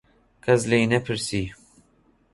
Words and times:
کەس 0.43 0.61
لێی 0.71 0.85
نەپرسی. 0.91 1.45